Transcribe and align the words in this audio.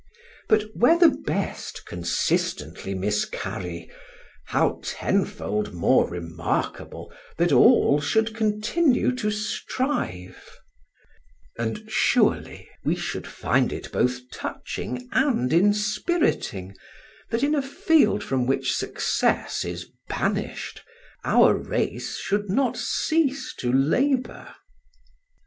But 0.49 0.75
where 0.75 0.97
the 0.97 1.09
best 1.11 1.85
consistently 1.85 2.95
miscarry, 2.95 3.87
how 4.45 4.79
tenfold 4.81 5.75
more 5.75 6.09
remarkable 6.09 7.13
that 7.37 7.51
all 7.51 8.01
should 8.01 8.33
continue 8.35 9.13
to 9.15 9.29
strive; 9.29 10.57
and 11.55 11.85
surely 11.87 12.67
we 12.83 12.95
should 12.95 13.27
find 13.27 13.71
it 13.71 13.91
both 13.91 14.21
touching 14.31 15.07
and 15.11 15.53
inspiriting, 15.53 16.73
that 17.29 17.43
in 17.43 17.53
a 17.53 17.61
field 17.61 18.23
from 18.23 18.47
which 18.47 18.75
success 18.75 19.63
is 19.63 19.85
banished, 20.09 20.81
our 21.23 21.53
race 21.53 22.17
should 22.17 22.49
not 22.49 22.75
cease 22.75 23.53
to 23.59 23.71
labour. 23.71 24.51